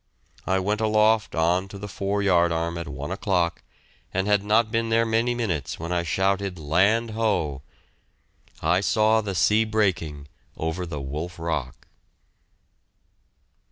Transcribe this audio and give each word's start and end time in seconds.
I 0.47 0.57
went 0.57 0.81
aloft 0.81 1.35
on 1.35 1.67
to 1.67 1.77
the 1.77 1.87
fore 1.87 2.23
yard 2.23 2.51
arm 2.51 2.75
at 2.79 2.87
one 2.87 3.11
o'clock, 3.11 3.61
and 4.11 4.25
had 4.25 4.43
not 4.43 4.71
been 4.71 4.89
there 4.89 5.05
many 5.05 5.35
minutes 5.35 5.79
when 5.79 5.91
I 5.91 6.01
shouted 6.01 6.57
"Land 6.57 7.11
Ho!" 7.11 7.61
I 8.63 8.81
saw 8.81 9.21
the 9.21 9.35
sea 9.35 9.63
breaking 9.63 10.27
over 10.57 10.87
the 10.87 10.99
Wolf 10.99 11.37
Rock. 11.37 11.87